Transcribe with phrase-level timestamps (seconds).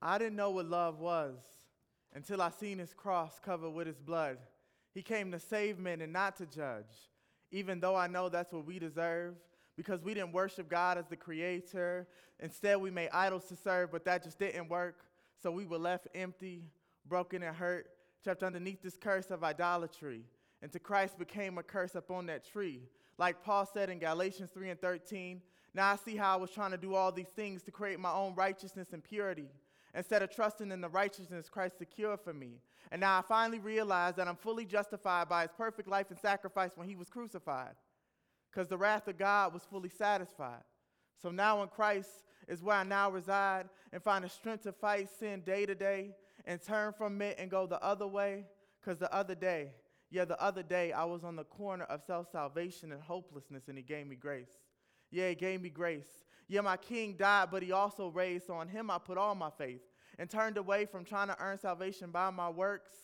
[0.00, 1.38] I didn't know what love was
[2.14, 4.38] until I seen his cross covered with his blood.
[4.94, 7.10] He came to save men and not to judge,
[7.50, 9.34] even though I know that's what we deserve
[9.76, 12.08] because we didn't worship God as the creator.
[12.40, 15.04] Instead, we made idols to serve, but that just didn't work.
[15.40, 16.64] So we were left empty,
[17.06, 17.86] broken, and hurt,
[18.24, 20.22] trapped underneath this curse of idolatry.
[20.62, 22.82] And to Christ became a curse upon that tree.
[23.18, 25.40] Like Paul said in Galatians 3 and 13,
[25.74, 28.12] now I see how I was trying to do all these things to create my
[28.12, 29.48] own righteousness and purity
[29.94, 32.60] instead of trusting in the righteousness Christ secured for me.
[32.90, 36.70] And now I finally realize that I'm fully justified by his perfect life and sacrifice
[36.74, 37.74] when he was crucified,
[38.50, 40.62] because the wrath of God was fully satisfied.
[41.20, 42.10] So now in Christ
[42.46, 46.14] is where I now reside and find the strength to fight sin day to day
[46.44, 48.46] and turn from it and go the other way.
[48.80, 49.72] Because the other day,
[50.10, 53.76] yeah, the other day I was on the corner of self salvation and hopelessness and
[53.76, 54.52] he gave me grace.
[55.10, 56.08] Yeah, he gave me grace.
[56.48, 58.46] Yeah, my king died, but he also raised.
[58.46, 59.82] So on him I put all my faith
[60.18, 62.94] and turned away from trying to earn salvation by my works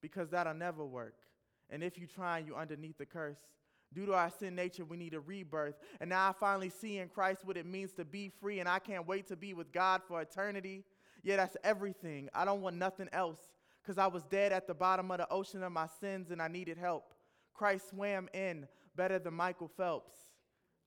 [0.00, 1.14] because that'll never work.
[1.68, 3.38] And if you try, you're underneath the curse.
[3.92, 5.74] Due to our sin nature, we need a rebirth.
[6.00, 8.78] And now I finally see in Christ what it means to be free, and I
[8.78, 10.84] can't wait to be with God for eternity.
[11.22, 12.28] Yeah, that's everything.
[12.32, 13.40] I don't want nothing else
[13.82, 16.48] because I was dead at the bottom of the ocean of my sins and I
[16.48, 17.14] needed help.
[17.52, 20.14] Christ swam in better than Michael Phelps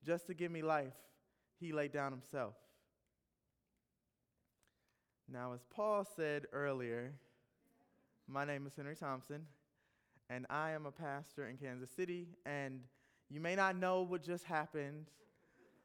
[0.04, 0.92] just to give me life,
[1.58, 2.54] he laid down himself.
[5.30, 7.12] Now, as Paul said earlier,
[8.28, 9.46] my name is Henry Thompson,
[10.28, 12.28] and I am a pastor in Kansas City.
[12.44, 12.80] And
[13.30, 15.06] you may not know what just happened,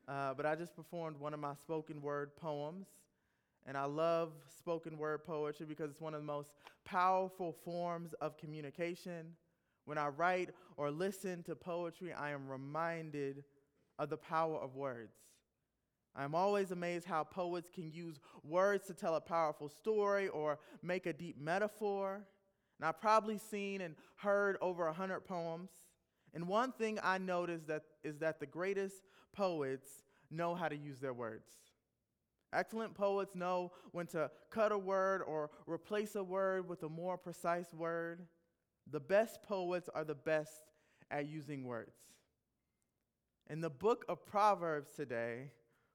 [0.07, 2.87] uh, but I just performed one of my spoken word poems.
[3.65, 6.53] And I love spoken word poetry because it's one of the most
[6.83, 9.35] powerful forms of communication.
[9.85, 13.43] When I write or listen to poetry, I am reminded
[13.99, 15.13] of the power of words.
[16.15, 21.05] I'm always amazed how poets can use words to tell a powerful story or make
[21.05, 22.21] a deep metaphor.
[22.79, 25.69] And I've probably seen and heard over a hundred poems.
[26.33, 28.95] And one thing I noticed that is that the greatest
[29.33, 29.87] poets
[30.31, 31.51] know how to use their words.
[32.51, 37.17] Excellent poets know when to cut a word or replace a word with a more
[37.17, 38.25] precise word.
[38.89, 40.51] The best poets are the best
[41.11, 41.95] at using words.
[43.49, 45.51] In the book of Proverbs today,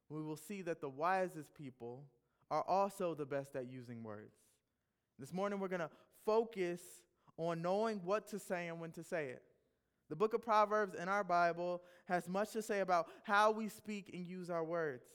[0.08, 2.04] we will see that the wisest people
[2.50, 4.34] are also the best at using words.
[5.20, 5.90] This morning, we're going to
[6.26, 6.80] focus
[7.36, 9.42] on knowing what to say and when to say it.
[10.10, 14.10] The book of Proverbs in our Bible has much to say about how we speak
[14.12, 15.06] and use our words.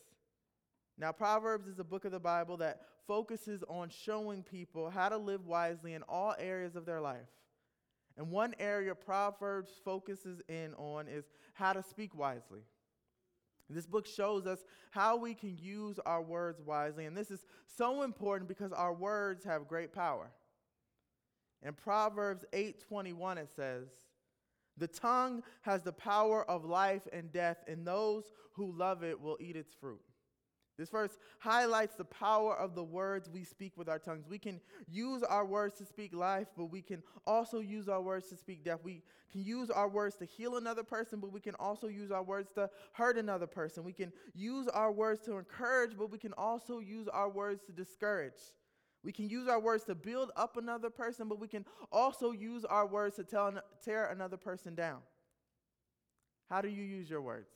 [0.98, 5.18] Now, Proverbs is a book of the Bible that focuses on showing people how to
[5.18, 7.28] live wisely in all areas of their life.
[8.19, 12.59] And one area Proverbs focuses in on is how to speak wisely.
[13.69, 14.59] This book shows us
[14.91, 19.46] how we can use our words wisely, and this is so important because our words
[19.46, 20.29] have great power.
[21.62, 23.88] In Proverbs 8:21 it says,
[24.75, 29.38] "The tongue has the power of life and death, and those who love it will
[29.40, 30.03] eat its fruit."
[30.79, 34.29] This verse highlights the power of the words we speak with our tongues.
[34.29, 38.29] We can use our words to speak life, but we can also use our words
[38.29, 38.79] to speak death.
[38.81, 42.23] We can use our words to heal another person, but we can also use our
[42.23, 43.84] words to hurt another person.
[43.84, 47.73] We can use our words to encourage, but we can also use our words to
[47.73, 48.40] discourage.
[49.03, 52.63] We can use our words to build up another person, but we can also use
[52.63, 53.53] our words to tell,
[53.84, 55.00] tear another person down.
[56.50, 57.50] How do you use your words?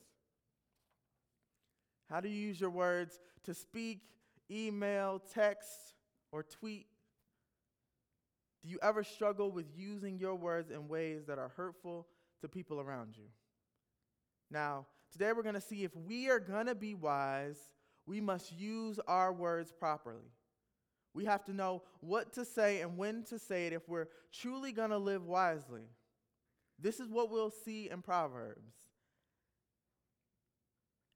[2.14, 3.98] How do you use your words to speak,
[4.48, 5.96] email, text,
[6.30, 6.86] or tweet?
[8.62, 12.06] Do you ever struggle with using your words in ways that are hurtful
[12.40, 13.24] to people around you?
[14.48, 17.58] Now, today we're going to see if we are going to be wise,
[18.06, 20.30] we must use our words properly.
[21.14, 24.70] We have to know what to say and when to say it if we're truly
[24.70, 25.88] going to live wisely.
[26.78, 28.83] This is what we'll see in Proverbs.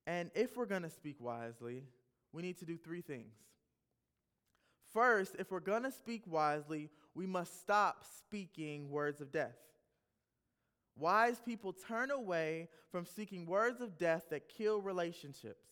[0.09, 1.83] And if we're going to speak wisely,
[2.33, 3.35] we need to do three things.
[4.95, 9.59] First, if we're going to speak wisely, we must stop speaking words of death.
[10.97, 15.67] Wise people turn away from speaking words of death that kill relationships.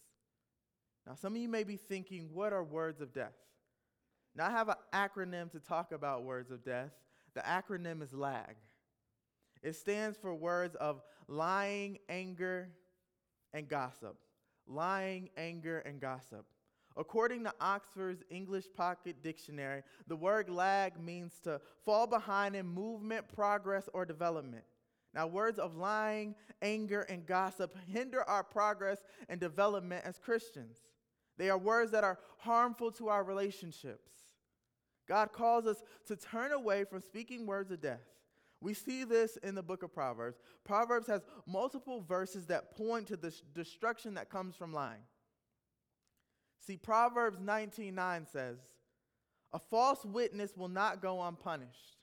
[1.07, 3.33] Now, some of you may be thinking, what are words of death?
[4.35, 6.93] Now, I have an acronym to talk about words of death.
[7.35, 8.57] The acronym is LAG.
[9.63, 12.69] It stands for words of lying, anger,
[13.55, 14.19] and gossip
[14.67, 16.47] lying, anger, and gossip.
[16.97, 23.29] According to Oxford's English Pocket Dictionary, the word lag means to fall behind in movement,
[23.29, 24.65] progress, or development.
[25.13, 28.99] Now, words of lying, anger, and gossip hinder our progress
[29.29, 30.79] and development as Christians.
[31.39, 34.11] They are words that are harmful to our relationships.
[35.07, 38.01] God calls us to turn away from speaking words of death.
[38.61, 40.39] We see this in the book of Proverbs.
[40.65, 45.03] Proverbs has multiple verses that point to the destruction that comes from lying.
[46.61, 48.59] See, Proverbs 19:9 says,
[49.53, 51.99] "A false witness will not go unpunished,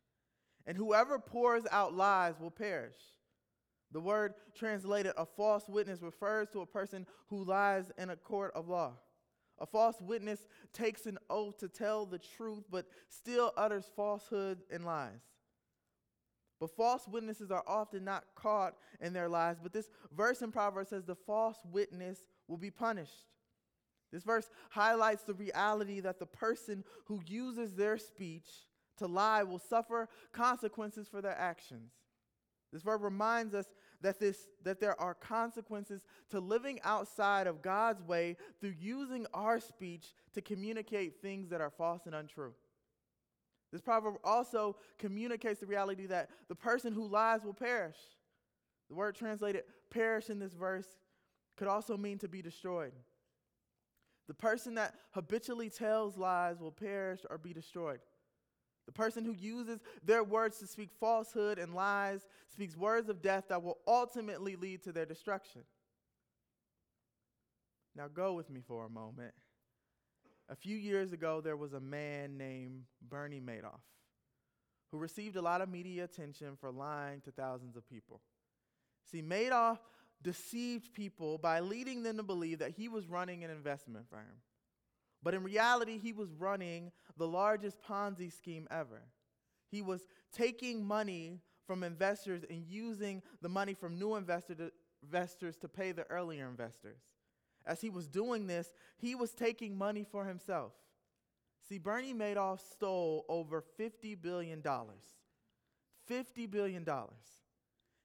[0.66, 3.20] and whoever pours out lies will perish."
[3.92, 8.54] The word translated a false witness refers to a person who lies in a court
[8.54, 8.98] of law.
[9.60, 14.86] A false witness takes an oath to tell the truth, but still utters falsehood and
[14.86, 15.22] lies.
[16.64, 19.58] But false witnesses are often not caught in their lies.
[19.62, 23.26] But this verse in Proverbs says the false witness will be punished.
[24.14, 28.48] This verse highlights the reality that the person who uses their speech
[29.00, 31.92] to lie will suffer consequences for their actions.
[32.72, 33.66] This verse reminds us
[34.00, 39.60] that, this, that there are consequences to living outside of God's way through using our
[39.60, 42.54] speech to communicate things that are false and untrue.
[43.74, 47.98] This proverb also communicates the reality that the person who lies will perish.
[48.88, 50.86] The word translated perish in this verse
[51.58, 52.94] could also mean to be destroyed.
[54.28, 58.00] The person that habitually tells lies will perish or be destroyed.
[58.86, 63.46] The person who uses their words to speak falsehood and lies speaks words of death
[63.50, 65.64] that will ultimately lead to their destruction.
[67.96, 69.34] Now, go with me for a moment.
[70.54, 73.82] A few years ago, there was a man named Bernie Madoff
[74.92, 78.22] who received a lot of media attention for lying to thousands of people.
[79.12, 79.80] See, Madoff
[80.22, 84.42] deceived people by leading them to believe that he was running an investment firm.
[85.24, 89.02] But in reality, he was running the largest Ponzi scheme ever.
[89.72, 94.72] He was taking money from investors and using the money from new investor to,
[95.02, 97.00] investors to pay the earlier investors.
[97.66, 100.74] As he was doing this, he was taking money for himself.
[101.68, 104.62] See, Bernie Madoff stole over $50 billion.
[104.62, 106.86] $50 billion.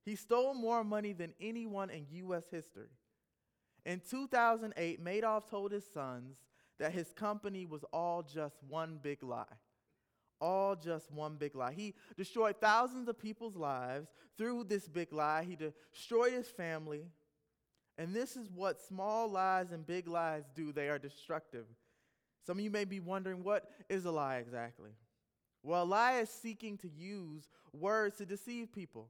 [0.04, 2.44] He stole more money than anyone in U.S.
[2.50, 2.88] history.
[3.84, 6.36] In 2008, Madoff told his sons
[6.78, 9.44] that his company was all just one big lie.
[10.40, 11.72] All just one big lie.
[11.72, 15.42] He destroyed thousands of people's lives through this big lie.
[15.42, 17.06] He destroyed his family.
[17.98, 21.66] And this is what small lies and big lies do they are destructive.
[22.46, 24.90] Some of you may be wondering what is a lie exactly?
[25.64, 29.08] Well, a lie is seeking to use words to deceive people.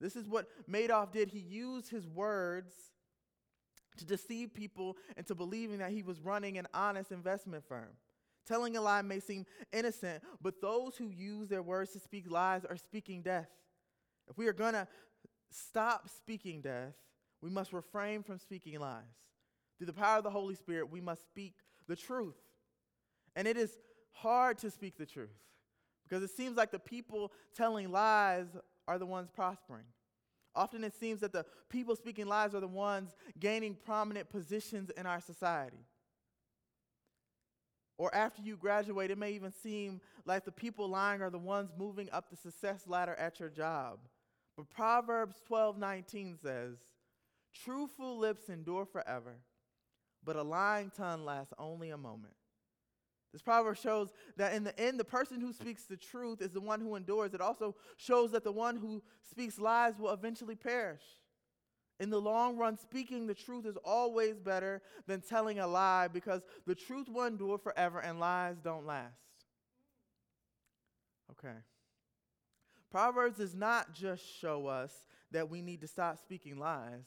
[0.00, 1.28] This is what Madoff did.
[1.28, 2.72] He used his words
[3.98, 7.90] to deceive people into believing that he was running an honest investment firm.
[8.46, 12.64] Telling a lie may seem innocent, but those who use their words to speak lies
[12.64, 13.50] are speaking death.
[14.28, 14.88] If we are going to
[15.50, 16.94] stop speaking death,
[17.42, 19.02] we must refrain from speaking lies.
[19.76, 21.54] Through the power of the Holy Spirit, we must speak
[21.88, 22.36] the truth.
[23.34, 23.78] And it is
[24.12, 25.30] hard to speak the truth
[26.08, 28.46] because it seems like the people telling lies
[28.86, 29.86] are the ones prospering.
[30.54, 35.06] Often it seems that the people speaking lies are the ones gaining prominent positions in
[35.06, 35.86] our society.
[37.96, 41.70] Or after you graduate, it may even seem like the people lying are the ones
[41.78, 44.00] moving up the success ladder at your job.
[44.56, 46.76] But Proverbs 12:19 says,
[47.52, 49.36] "Truthful lips endure forever,
[50.24, 52.34] but a lying tongue lasts only a moment."
[53.32, 56.60] This proverb shows that in the end, the person who speaks the truth is the
[56.60, 57.32] one who endures.
[57.32, 61.02] It also shows that the one who speaks lies will eventually perish.
[61.98, 66.42] In the long run, speaking the truth is always better than telling a lie because
[66.66, 69.14] the truth will endure forever and lies don't last.
[71.30, 71.56] Okay.
[72.90, 77.06] Proverbs does not just show us that we need to stop speaking lies.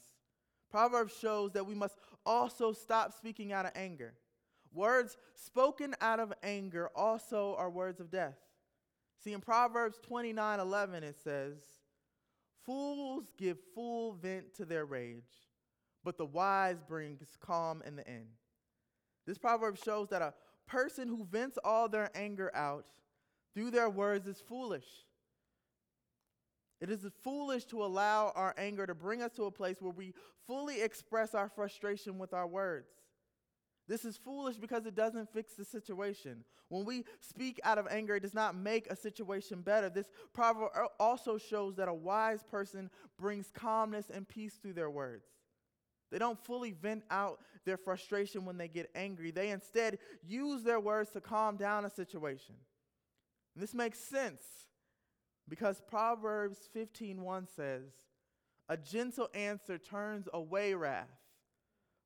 [0.69, 1.95] Proverbs shows that we must
[2.25, 4.13] also stop speaking out of anger.
[4.73, 8.37] Words spoken out of anger also are words of death.
[9.23, 11.57] See, in Proverbs 29 11, it says,
[12.65, 15.23] Fools give full vent to their rage,
[16.03, 18.27] but the wise brings calm in the end.
[19.25, 20.33] This proverb shows that a
[20.67, 22.87] person who vents all their anger out
[23.53, 24.85] through their words is foolish.
[26.85, 30.13] It is foolish to allow our anger to bring us to a place where we
[30.45, 32.91] fully express our frustration with our words.
[33.87, 36.43] This is foolish because it doesn't fix the situation.
[36.69, 39.89] When we speak out of anger, it does not make a situation better.
[39.89, 45.25] This proverb also shows that a wise person brings calmness and peace through their words.
[46.11, 49.31] They don't fully vent out their frustration when they get angry.
[49.31, 52.53] They instead use their words to calm down a situation.
[53.55, 54.43] And this makes sense
[55.47, 58.07] because Proverbs 15:1 says,
[58.67, 61.25] "A gentle answer turns away wrath,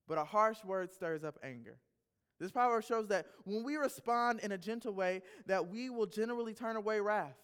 [0.07, 1.79] but a harsh word stirs up anger.
[2.39, 6.53] This proverb shows that when we respond in a gentle way, that we will generally
[6.53, 7.37] turn away wrath.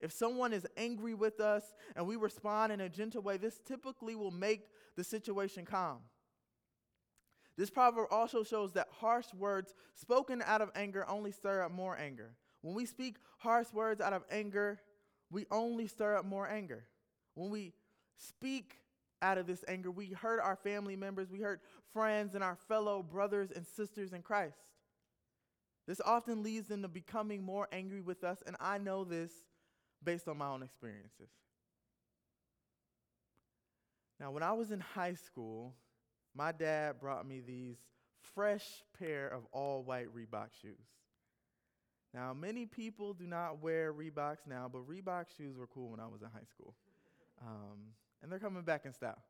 [0.00, 4.16] If someone is angry with us and we respond in a gentle way, this typically
[4.16, 6.00] will make the situation calm.
[7.56, 11.96] This proverb also shows that harsh words spoken out of anger only stir up more
[11.96, 12.34] anger.
[12.62, 14.80] When we speak harsh words out of anger,
[15.32, 16.84] we only stir up more anger.
[17.34, 17.72] When we
[18.18, 18.76] speak
[19.22, 21.62] out of this anger, we hurt our family members, we hurt
[21.92, 24.58] friends and our fellow brothers and sisters in Christ.
[25.86, 29.32] This often leads them to becoming more angry with us, and I know this
[30.04, 31.30] based on my own experiences.
[34.20, 35.74] Now, when I was in high school,
[36.34, 37.78] my dad brought me these
[38.34, 38.64] fresh
[38.98, 40.86] pair of all white Reebok shoes.
[42.14, 46.06] Now, many people do not wear Reeboks now, but Reebok shoes were cool when I
[46.06, 46.74] was in high school.
[47.40, 47.78] Um,
[48.22, 49.22] and they're coming back in style.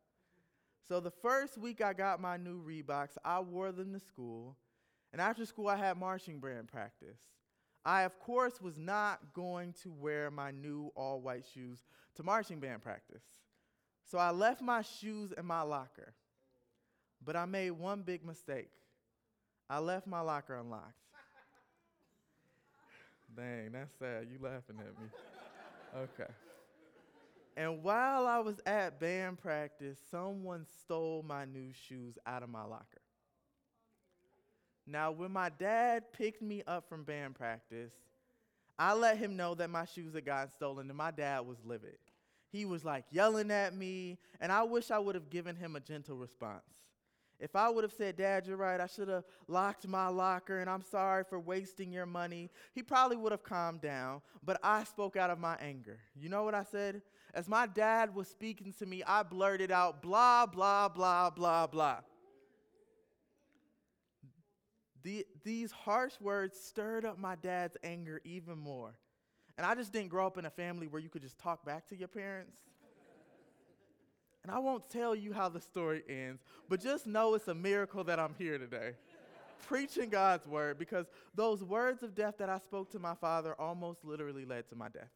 [0.88, 4.56] So, the first week I got my new Reeboks, I wore them to school.
[5.12, 7.18] And after school, I had marching band practice.
[7.84, 11.82] I, of course, was not going to wear my new all white shoes
[12.16, 13.22] to marching band practice.
[14.10, 16.14] So, I left my shoes in my locker.
[17.24, 18.72] But I made one big mistake.
[19.70, 21.01] I left my locker unlocked.
[23.36, 24.26] Dang, that's sad.
[24.30, 25.08] You laughing at me.
[25.96, 26.30] Okay.
[27.56, 32.64] And while I was at band practice, someone stole my new shoes out of my
[32.64, 33.02] locker.
[34.86, 37.92] Now, when my dad picked me up from band practice,
[38.78, 41.98] I let him know that my shoes had gotten stolen, and my dad was livid.
[42.50, 45.80] He was like yelling at me, and I wish I would have given him a
[45.80, 46.62] gentle response.
[47.42, 50.70] If I would have said, Dad, you're right, I should have locked my locker and
[50.70, 54.22] I'm sorry for wasting your money, he probably would have calmed down.
[54.44, 55.98] But I spoke out of my anger.
[56.14, 57.02] You know what I said?
[57.34, 61.98] As my dad was speaking to me, I blurted out, blah, blah, blah, blah, blah.
[65.02, 68.94] The, these harsh words stirred up my dad's anger even more.
[69.58, 71.88] And I just didn't grow up in a family where you could just talk back
[71.88, 72.56] to your parents.
[74.42, 78.02] And I won't tell you how the story ends, but just know it's a miracle
[78.04, 78.94] that I'm here today.
[79.68, 84.04] preaching God's word because those words of death that I spoke to my father almost
[84.04, 85.10] literally led to my death.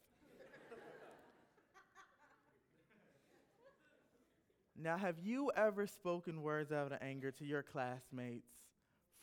[4.81, 8.53] now, have you ever spoken words out of anger to your classmates,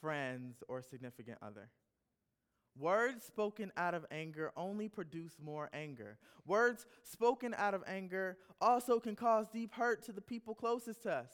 [0.02, 1.70] friends, or significant other?
[2.78, 6.18] Words spoken out of anger only produce more anger.
[6.48, 11.14] Words spoken out of anger also can cause deep hurt to the people closest to
[11.14, 11.30] us.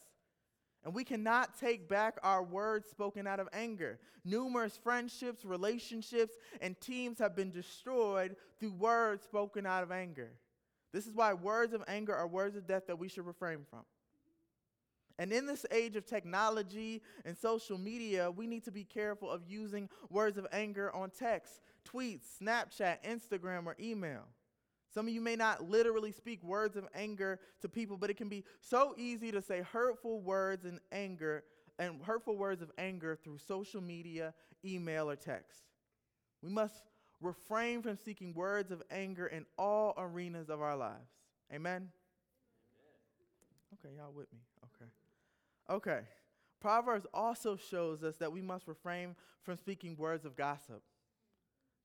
[0.83, 3.99] And we cannot take back our words spoken out of anger.
[4.23, 10.31] Numerous friendships, relationships, and teams have been destroyed through words spoken out of anger.
[10.93, 13.83] This is why words of anger are words of death that we should refrain from.
[15.19, 19.41] And in this age of technology and social media, we need to be careful of
[19.45, 24.23] using words of anger on text, tweets, Snapchat, Instagram, or email.
[24.93, 28.29] Some of you may not literally speak words of anger to people, but it can
[28.29, 31.43] be so easy to say hurtful words and anger
[31.77, 34.33] and hurtful words of anger through social media,
[34.65, 35.63] email, or text.
[36.41, 36.75] We must
[37.21, 41.09] refrain from seeking words of anger in all arenas of our lives.
[41.53, 41.75] Amen.
[41.75, 41.89] Amen.
[43.73, 44.39] Okay, y'all with me?
[45.69, 46.01] Okay.
[46.59, 50.81] Proverbs also shows us that we must refrain from speaking words of gossip.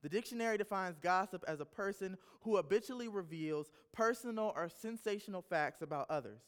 [0.02, 6.10] The dictionary defines gossip as a person who habitually reveals personal or sensational facts about
[6.10, 6.42] others.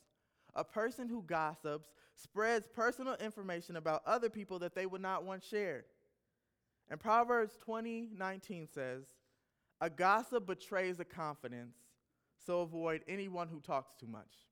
[0.54, 5.44] A person who gossips spreads personal information about other people that they would not want
[5.44, 5.84] shared.
[6.88, 9.14] And Proverbs 20:19 says,
[9.80, 11.76] "A gossip betrays a confidence,
[12.38, 14.46] so avoid anyone who talks too much."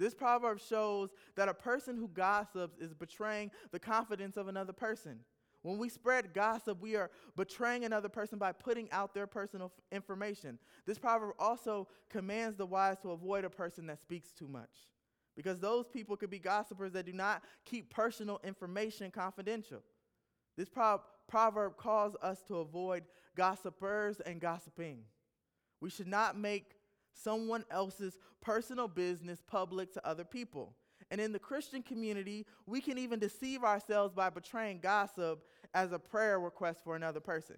[0.00, 5.20] This proverb shows that a person who gossips is betraying the confidence of another person.
[5.60, 9.84] When we spread gossip, we are betraying another person by putting out their personal f-
[9.92, 10.58] information.
[10.86, 14.88] This proverb also commands the wise to avoid a person that speaks too much.
[15.36, 19.82] Because those people could be gossipers that do not keep personal information confidential.
[20.56, 23.04] This pro- proverb calls us to avoid
[23.36, 25.00] gossipers and gossiping.
[25.82, 26.79] We should not make
[27.12, 30.74] someone else's personal business public to other people.
[31.10, 35.98] And in the Christian community, we can even deceive ourselves by betraying gossip as a
[35.98, 37.56] prayer request for another person.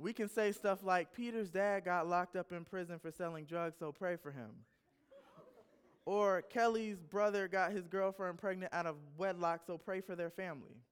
[0.00, 3.76] We can say stuff like, Peter's dad got locked up in prison for selling drugs,
[3.78, 4.50] so pray for him.
[6.04, 10.82] Or Kelly's brother got his girlfriend pregnant out of wedlock, so pray for their family.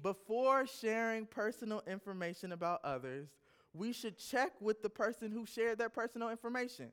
[0.00, 3.28] Before sharing personal information about others,
[3.74, 6.92] we should check with the person who shared their personal information.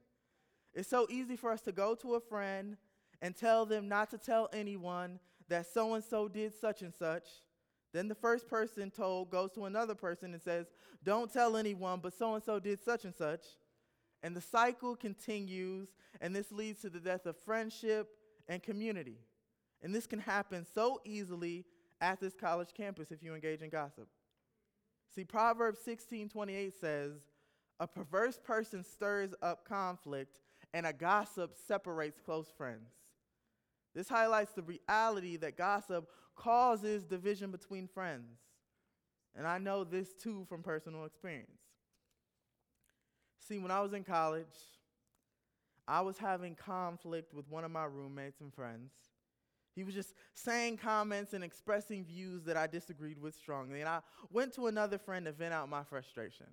[0.74, 2.78] It's so easy for us to go to a friend
[3.22, 5.20] and tell them not to tell anyone
[5.50, 7.26] that so and so did such and such.
[7.92, 10.68] Then the first person told goes to another person and says,
[11.04, 13.46] Don't tell anyone, but so and so did such and such.
[14.22, 15.90] And the cycle continues,
[16.22, 18.10] and this leads to the death of friendship
[18.48, 19.18] and community.
[19.82, 21.66] And this can happen so easily
[22.02, 24.08] at this college campus if you engage in gossip.
[25.10, 27.32] See, Proverbs 16:28 says,
[27.80, 30.39] "A perverse person stirs up conflict,
[30.74, 32.92] and a gossip separates close friends."
[33.94, 38.39] This highlights the reality that gossip causes division between friends.
[39.36, 41.62] And I know this too from personal experience.
[43.39, 44.80] See, when I was in college,
[45.88, 48.92] I was having conflict with one of my roommates and friends.
[49.80, 53.80] He was just saying comments and expressing views that I disagreed with strongly.
[53.80, 56.48] And I went to another friend to vent out my frustration.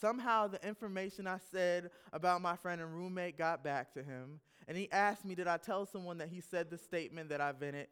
[0.00, 4.76] Somehow, the information I said about my friend and roommate got back to him, and
[4.76, 7.86] he asked me, Did I tell someone that he said the statement that I vented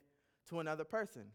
[0.49, 1.27] to another person?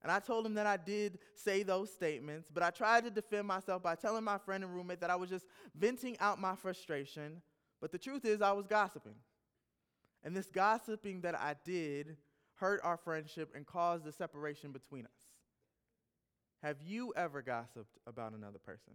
[0.00, 3.48] And I told him that I did say those statements, but I tried to defend
[3.48, 7.42] myself by telling my friend and roommate that I was just venting out my frustration.
[7.80, 9.16] But the truth is, I was gossiping.
[10.24, 12.16] And this gossiping that I did
[12.56, 15.22] hurt our friendship and caused the separation between us.
[16.62, 18.92] Have you ever gossiped about another person?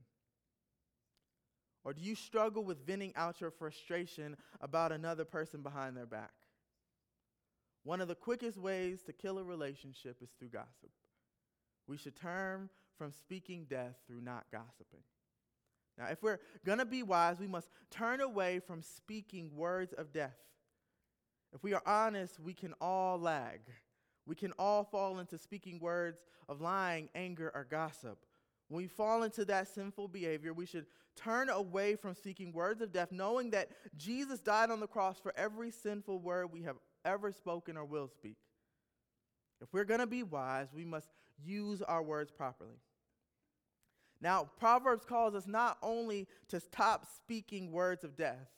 [1.84, 6.34] Or do you struggle with venting out your frustration about another person behind their back?
[7.84, 10.92] One of the quickest ways to kill a relationship is through gossip.
[11.88, 15.04] We should turn from speaking death through not gossiping.
[15.98, 20.12] Now, if we're going to be wise, we must turn away from speaking words of
[20.12, 20.36] death.
[21.54, 23.62] If we are honest, we can all lag.
[24.26, 28.18] We can all fall into speaking words of lying, anger, or gossip.
[28.68, 32.92] When we fall into that sinful behavior, we should turn away from speaking words of
[32.92, 37.32] death, knowing that Jesus died on the cross for every sinful word we have ever
[37.32, 38.38] spoken or will speak.
[39.62, 41.08] If we're going to be wise, we must
[41.44, 42.80] use our words properly.
[44.20, 48.50] Now, Proverbs calls us not only to stop speaking words of death,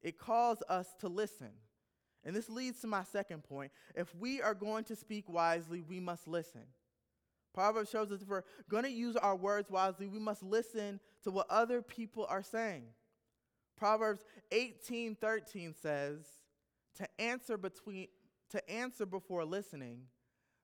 [0.00, 1.50] it calls us to listen.
[2.24, 3.72] And this leads to my second point.
[3.94, 6.62] If we are going to speak wisely, we must listen.
[7.52, 11.30] Proverbs shows us if we're going to use our words wisely, we must listen to
[11.30, 12.84] what other people are saying.
[13.76, 16.26] Proverbs 18:13 says,
[16.94, 18.08] "To answer between
[18.50, 20.08] to answer before listening,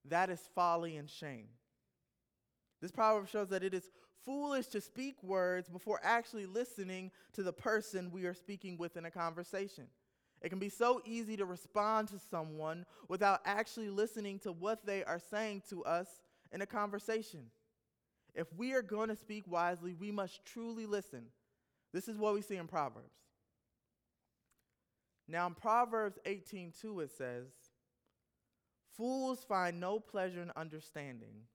[0.05, 1.51] that is folly and shame."
[2.81, 3.91] This proverb shows that it is
[4.25, 9.05] foolish to speak words before actually listening to the person we are speaking with in
[9.05, 9.91] a conversation.
[10.41, 15.03] It can be so easy to respond to someone without actually listening to what they
[15.05, 16.07] are saying to us
[16.53, 17.51] in a conversation.
[18.35, 21.27] If we are going to speak wisely, we must truly listen.
[21.93, 23.15] This is what we see in Proverbs.
[25.27, 27.47] Now, in Proverbs 18:2, it says,
[28.97, 31.47] Fools find no pleasure in understanding,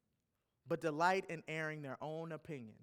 [0.68, 2.76] but delight in airing their own opinion.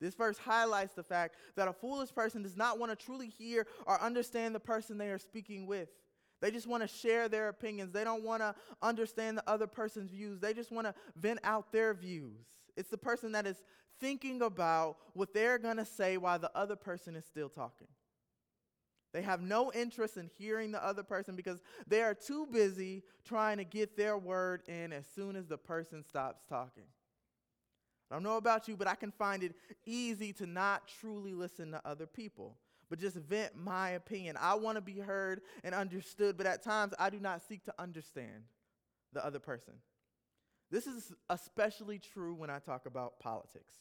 [0.00, 3.66] This verse highlights the fact that a foolish person does not want to truly hear
[3.86, 5.88] or understand the person they are speaking with.
[6.40, 7.92] They just want to share their opinions.
[7.92, 10.38] They don't want to understand the other person's views.
[10.38, 12.46] They just want to vent out their views.
[12.76, 13.56] It's the person that is
[14.00, 17.88] thinking about what they're going to say while the other person is still talking.
[19.12, 23.56] They have no interest in hearing the other person because they are too busy trying
[23.56, 26.84] to get their word in as soon as the person stops talking.
[28.10, 31.72] I don't know about you, but I can find it easy to not truly listen
[31.72, 32.56] to other people
[32.88, 34.36] but just vent my opinion.
[34.40, 37.74] I want to be heard and understood, but at times I do not seek to
[37.78, 38.44] understand
[39.12, 39.74] the other person.
[40.70, 43.74] This is especially true when I talk about politics.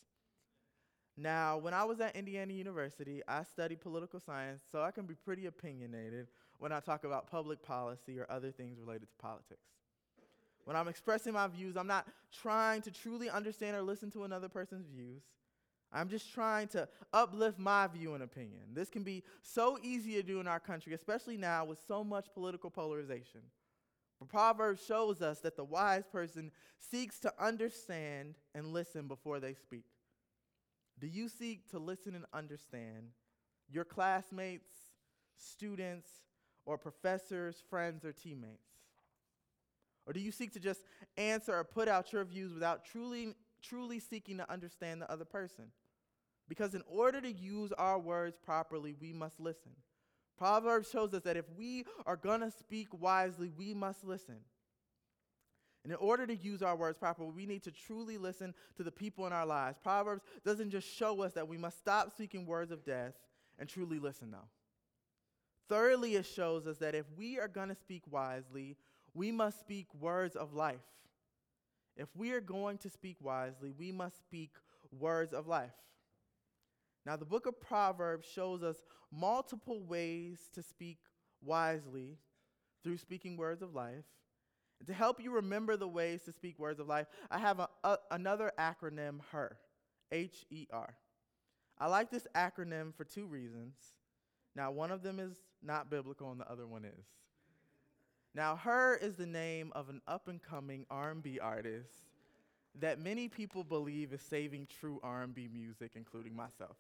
[1.18, 5.16] Now, when I was at Indiana University, I studied political science, so I can be
[5.16, 6.28] pretty opinionated
[6.60, 9.66] when I talk about public policy or other things related to politics.
[10.68, 12.08] When I'm expressing my views, I'm not
[12.42, 15.24] trying to truly understand or listen to another person's views.
[15.94, 18.64] I'm just trying to uplift my view and opinion.
[18.74, 22.26] This can be so easy to do in our country, especially now with so much
[22.34, 23.40] political polarization.
[24.20, 29.54] But Proverbs shows us that the wise person seeks to understand and listen before they
[29.54, 29.86] speak.
[31.00, 33.12] Do you seek to listen and understand
[33.70, 34.68] your classmates,
[35.38, 36.10] students,
[36.66, 38.77] or professors, friends, or teammates?
[40.08, 40.82] Or do you seek to just
[41.18, 45.66] answer or put out your views without truly truly seeking to understand the other person.
[46.48, 49.72] Because in order to use our words properly, we must listen.
[50.38, 54.38] Proverbs shows us that if we are going to speak wisely, we must listen.
[55.84, 58.92] And in order to use our words properly, we need to truly listen to the
[58.92, 59.78] people in our lives.
[59.82, 63.14] Proverbs doesn't just show us that we must stop speaking words of death
[63.58, 64.50] and truly listen, though.
[65.70, 68.78] Thirdly, it shows us that if we are going to speak wisely,
[69.18, 70.86] we must speak words of life.
[71.98, 74.52] If we are going to speak wisely, we must speak
[74.92, 75.74] words of life.
[77.04, 78.78] Now, the book of Proverbs shows us
[79.12, 81.00] multiple ways to speak
[81.42, 82.20] wisely
[82.84, 84.06] through speaking words of life.
[84.80, 87.70] And to help you remember the ways to speak words of life, I have a,
[87.84, 89.58] a, another acronym, HER,
[90.12, 90.94] H E R.
[91.80, 93.74] I like this acronym for two reasons.
[94.56, 97.06] Now, one of them is not biblical, and the other one is.
[98.34, 101.90] Now, her is the name of an up-and-coming R&B artist
[102.80, 106.78] that many people believe is saving true R&B music, including myself.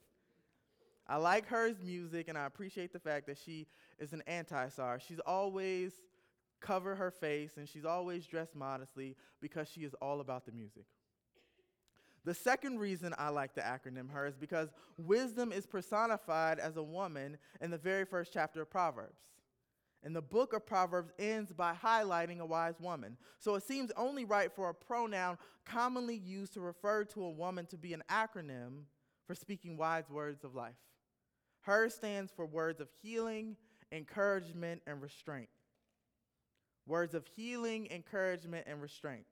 [1.08, 5.00] I like her's music, and I appreciate the fact that she is an anti-star.
[5.00, 5.94] She's always
[6.60, 10.86] cover her face, and she's always dressed modestly because she is all about the music.
[12.26, 16.84] The second reason I like the acronym HER is because wisdom is personified as a
[16.84, 19.22] woman in the very first chapter of Proverbs.
[20.08, 23.17] And the book of Proverbs ends by highlighting a wise woman.
[23.39, 27.65] So it seems only right for a pronoun commonly used to refer to a woman
[27.65, 28.84] to be an acronym
[29.26, 30.78] for speaking wise words of life.
[31.63, 33.58] Her stands for words of healing,
[33.91, 35.50] encouragement, and restraint.
[36.86, 39.26] Words of healing, encouragement, and restraint.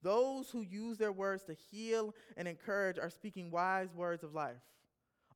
[0.00, 4.62] Those who use their words to heal and encourage are speaking wise words of life.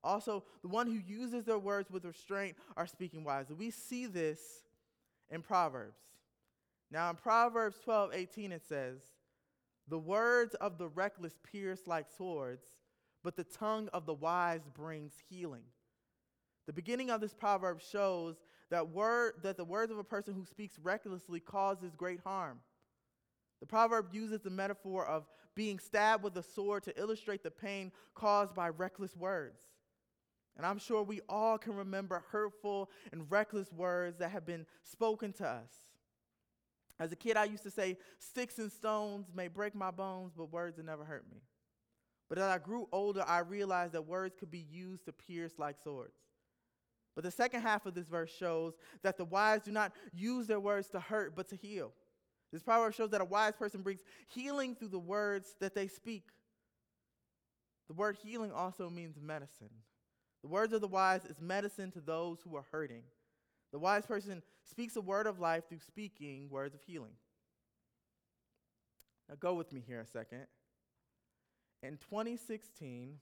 [0.05, 3.57] Also, the one who uses their words with restraint are speaking wisely.
[3.57, 4.63] We see this
[5.31, 5.99] in Proverbs.
[6.91, 9.01] Now, in Proverbs 12 18, it says,
[9.89, 12.65] The words of the reckless pierce like swords,
[13.23, 15.65] but the tongue of the wise brings healing.
[16.67, 18.37] The beginning of this proverb shows
[18.71, 22.61] that, word, that the words of a person who speaks recklessly causes great harm.
[23.61, 27.91] The proverb uses the metaphor of being stabbed with a sword to illustrate the pain
[28.15, 29.63] caused by reckless words.
[30.59, 35.33] And I'm sure we all can remember hurtful and reckless words that have been spoken
[35.35, 35.71] to us.
[37.01, 40.53] As a kid, I used to say, Sticks and stones may break my bones, but
[40.53, 41.43] words will never hurt me.
[42.29, 45.77] But as I grew older, I realized that words could be used to pierce like
[45.83, 46.19] swords.
[47.15, 50.61] But the second half of this verse shows that the wise do not use their
[50.61, 51.93] words to hurt, but to heal.
[52.53, 56.25] This proverb shows that a wise person brings healing through the words that they speak.
[57.89, 59.71] The word healing also means medicine.
[60.49, 63.03] The words of the wise is medicine to those who are hurting.
[63.71, 67.13] The wise person speaks a word of life through speaking words of healing.
[69.29, 70.47] Now, go with me here a second.
[71.83, 73.17] In 2016,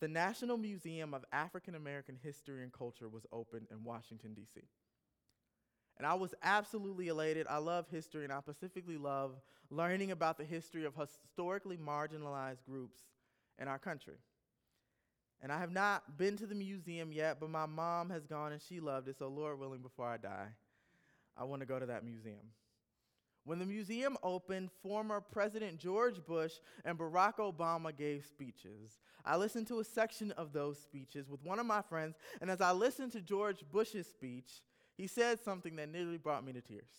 [0.00, 4.62] the National Museum of African American History and Culture was opened in Washington, D.C.
[5.98, 7.46] And I was absolutely elated.
[7.46, 9.32] I love history, and I specifically love
[9.68, 13.00] learning about the history of historically marginalized groups
[13.58, 14.16] in our country.
[15.40, 18.60] And I have not been to the museum yet, but my mom has gone and
[18.60, 19.16] she loved it.
[19.18, 20.48] So, Lord willing, before I die,
[21.36, 22.52] I want to go to that museum.
[23.44, 26.52] When the museum opened, former President George Bush
[26.84, 28.98] and Barack Obama gave speeches.
[29.24, 32.60] I listened to a section of those speeches with one of my friends, and as
[32.60, 34.60] I listened to George Bush's speech,
[34.98, 36.90] he said something that nearly brought me to tears.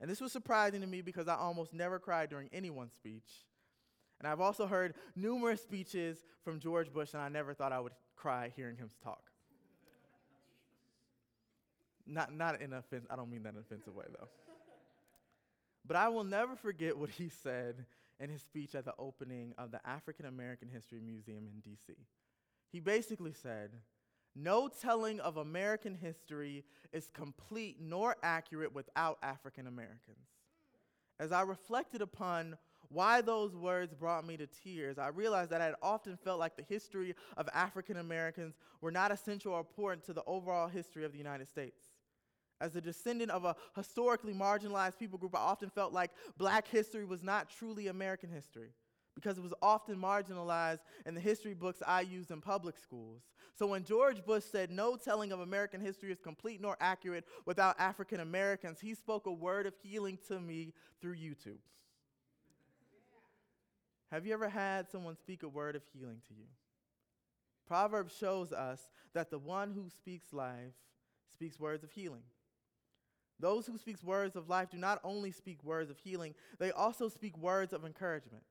[0.00, 3.44] And this was surprising to me because I almost never cried during anyone's speech.
[4.18, 7.92] And I've also heard numerous speeches from George Bush, and I never thought I would
[8.16, 9.30] cry hearing him talk.
[12.06, 14.28] not, not in offense, I don't mean that in an offensive way, though.
[15.86, 17.84] But I will never forget what he said
[18.18, 21.96] in his speech at the opening of the African American History Museum in DC.
[22.72, 23.70] He basically said,
[24.34, 30.26] No telling of American history is complete nor accurate without African Americans.
[31.18, 32.56] As I reflected upon
[32.90, 36.56] why those words brought me to tears, I realized that I had often felt like
[36.56, 41.12] the history of African Americans were not essential or important to the overall history of
[41.12, 41.82] the United States.
[42.60, 47.04] As a descendant of a historically marginalized people group, I often felt like black history
[47.04, 48.70] was not truly American history
[49.14, 53.22] because it was often marginalized in the history books I used in public schools.
[53.54, 57.80] So when George Bush said, No telling of American history is complete nor accurate without
[57.80, 61.58] African Americans, he spoke a word of healing to me through YouTube.
[64.10, 66.46] Have you ever had someone speak a word of healing to you?
[67.66, 70.74] Proverbs shows us that the one who speaks life
[71.32, 72.22] speaks words of healing.
[73.38, 77.08] Those who speak words of life do not only speak words of healing, they also
[77.08, 78.44] speak words of encouragement.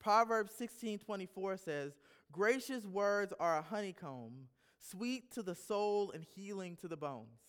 [0.00, 1.96] Proverbs 16:24 says,
[2.32, 4.48] "Gracious words are a honeycomb,
[4.80, 7.40] sweet to the soul and healing to the bones."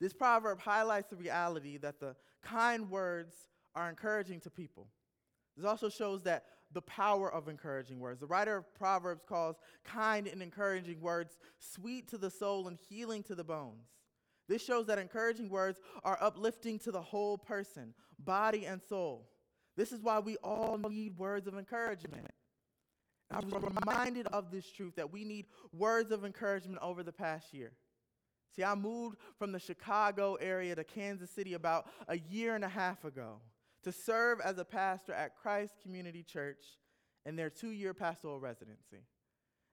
[0.00, 4.90] This proverb highlights the reality that the kind words are encouraging to people.
[5.58, 8.20] This also shows that the power of encouraging words.
[8.20, 13.24] The writer of Proverbs calls kind and encouraging words sweet to the soul and healing
[13.24, 13.88] to the bones.
[14.48, 19.28] This shows that encouraging words are uplifting to the whole person, body and soul.
[19.76, 22.28] This is why we all need words of encouragement.
[23.30, 27.52] I was reminded of this truth that we need words of encouragement over the past
[27.52, 27.72] year.
[28.54, 32.68] See, I moved from the Chicago area to Kansas City about a year and a
[32.68, 33.40] half ago
[33.84, 36.64] to serve as a pastor at Christ Community Church
[37.24, 39.04] in their two year pastoral residency.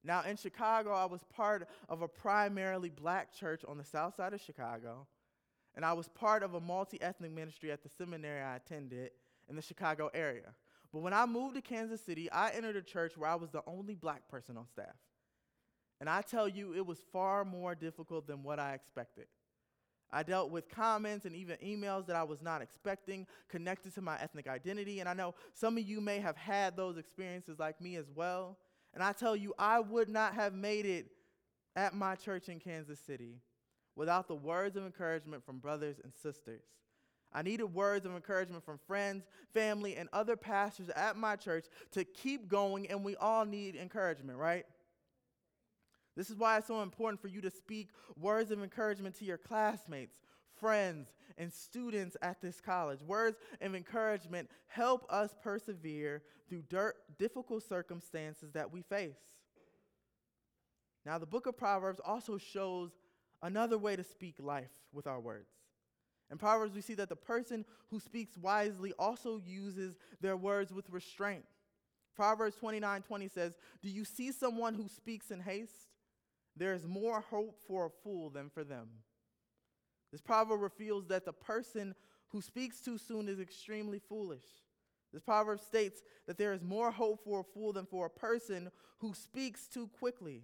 [0.04, 4.34] Now, in Chicago, I was part of a primarily black church on the south side
[4.34, 5.08] of Chicago,
[5.76, 9.12] and I was part of a multi ethnic ministry at the seminary I attended
[9.50, 10.54] in the Chicago area.
[10.94, 13.63] But when I moved to Kansas City, I entered a church where I was the
[13.65, 14.96] only black person on staff.
[16.00, 19.26] And I tell you, it was far more difficult than what I expected.
[20.15, 24.17] I dealt with comments and even emails that I was not expecting connected to my
[24.21, 25.01] ethnic identity.
[25.01, 28.58] And I know some of you may have had those experiences like me as well.
[28.93, 31.08] And I tell you, I would not have made it
[31.75, 33.41] at my church in Kansas City
[33.97, 36.63] without the words of encouragement from brothers and sisters.
[37.34, 42.06] I needed words of encouragement from friends, family, and other pastors at my church to
[42.06, 44.65] keep going, and we all need encouragement, right?
[46.15, 49.38] This is why it's so important for you to speak words of encouragement to your
[49.38, 50.15] classmates,
[50.60, 53.01] friends, and students at this college.
[53.01, 59.17] Words of encouragement help us persevere through dirt, difficult circumstances that we face.
[61.06, 62.91] Now, the book of Proverbs also shows
[63.43, 65.49] another way to speak life with our words.
[66.32, 70.89] In Proverbs, we see that the person who speaks wisely also uses their words with
[70.89, 71.45] restraint.
[72.15, 75.89] Proverbs 29 20 says, Do you see someone who speaks in haste?
[76.56, 78.88] There is more hope for a fool than for them.
[80.12, 81.96] This proverb reveals that the person
[82.30, 84.46] who speaks too soon is extremely foolish.
[85.12, 88.70] This proverb states that there is more hope for a fool than for a person
[89.00, 90.44] who speaks too quickly.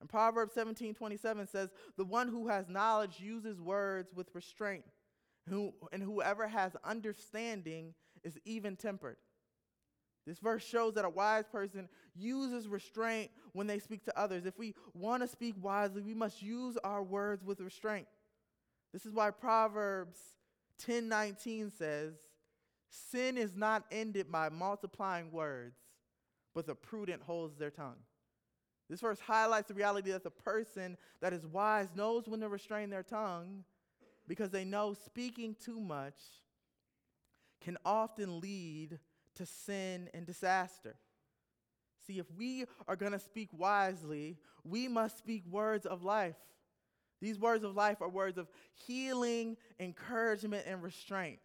[0.00, 4.84] And Proverbs 17 27 says, The one who has knowledge uses words with restraint,
[5.46, 9.16] and whoever has understanding is even tempered.
[10.26, 14.46] This verse shows that a wise person uses restraint when they speak to others.
[14.46, 18.06] If we want to speak wisely, we must use our words with restraint.
[18.92, 20.18] This is why Proverbs
[20.78, 22.14] 10:19 says,
[22.88, 25.78] "Sin is not ended by multiplying words,
[26.54, 28.02] but the prudent holds their tongue."
[28.88, 32.90] This verse highlights the reality that the person that is wise knows when to restrain
[32.90, 33.64] their tongue
[34.26, 36.20] because they know speaking too much
[37.60, 39.00] can often lead
[39.36, 40.96] to sin and disaster.
[42.06, 46.36] See, if we are going to speak wisely, we must speak words of life.
[47.20, 48.48] These words of life are words of
[48.86, 51.38] healing, encouragement, and restraint.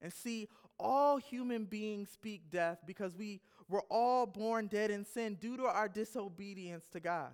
[0.00, 5.36] And see, all human beings speak death because we were all born dead in sin
[5.40, 7.30] due to our disobedience to God.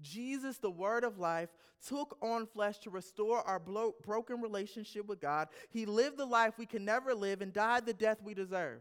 [0.00, 1.48] Jesus, the Word of life,
[1.86, 5.48] took on flesh to restore our blo- broken relationship with God.
[5.70, 8.80] He lived the life we can never live and died the death we deserve.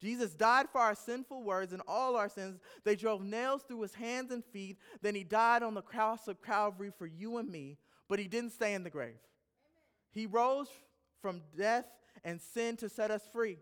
[0.00, 2.58] Jesus died for our sinful words and all our sins.
[2.84, 4.78] They drove nails through his hands and feet.
[5.02, 7.76] Then he died on the cross of Calvary for you and me,
[8.08, 9.08] but he didn't stay in the grave.
[9.08, 9.18] Amen.
[10.12, 10.68] He rose
[11.20, 11.84] from death
[12.24, 13.58] and sin to set us free.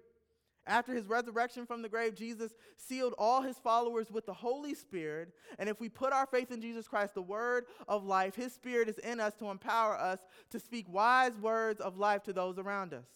[0.68, 5.30] After his resurrection from the grave, Jesus sealed all his followers with the Holy Spirit.
[5.58, 8.88] And if we put our faith in Jesus Christ, the word of life, his spirit
[8.88, 10.20] is in us to empower us
[10.50, 13.06] to speak wise words of life to those around us.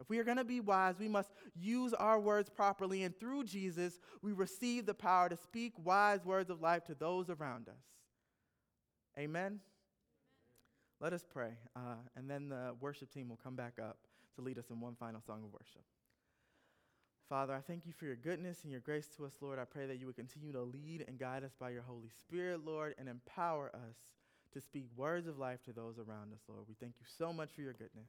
[0.00, 3.44] If we are going to be wise, we must use our words properly, and through
[3.44, 7.74] Jesus, we receive the power to speak wise words of life to those around us.
[9.18, 9.46] Amen?
[9.46, 9.60] Amen.
[11.00, 13.98] Let us pray, uh, and then the worship team will come back up
[14.34, 15.82] to lead us in one final song of worship.
[17.28, 19.58] Father, I thank you for your goodness and your grace to us, Lord.
[19.58, 22.64] I pray that you would continue to lead and guide us by your Holy Spirit,
[22.64, 23.96] Lord, and empower us
[24.52, 26.64] to speak words of life to those around us, Lord.
[26.68, 28.08] We thank you so much for your goodness.